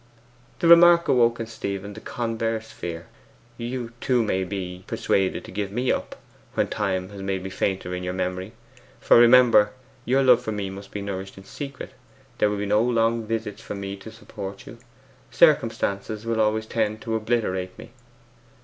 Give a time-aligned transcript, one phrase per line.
[0.57, 3.05] The remark awoke in Stephen the converse fear.
[3.59, 6.15] 'You, too, may be persuaded to give me up,
[6.55, 8.53] when time has made me fainter in your memory.
[8.99, 11.91] For, remember, your love for me must be nourished in secret;
[12.39, 14.79] there will be no long visits from me to support you.
[15.29, 17.91] Circumstances will always tend to obliterate me.